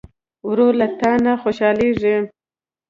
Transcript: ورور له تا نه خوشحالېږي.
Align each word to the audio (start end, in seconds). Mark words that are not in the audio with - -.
ورور 0.49 0.73
له 0.81 0.87
تا 0.99 1.11
نه 1.23 1.33
خوشحالېږي. 1.41 2.15